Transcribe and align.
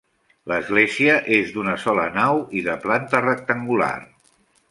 L'església 0.51 1.17
és 1.39 1.51
d'una 1.57 1.75
sola 1.83 2.07
nau 2.17 2.41
i 2.61 2.65
de 2.69 2.77
planta 2.87 3.23
rectangular. 3.29 3.95